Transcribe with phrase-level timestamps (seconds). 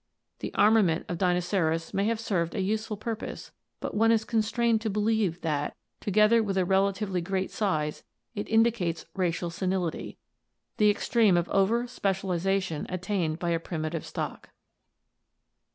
[0.39, 4.89] The armament of Dinoceras may have served a useful purpose but one is constrained to
[4.89, 8.01] believe that, together with the relatively great size,
[8.33, 10.17] it indicates racial senility—
[10.79, 14.49] the extreme of over specialization attained by a primitive stock.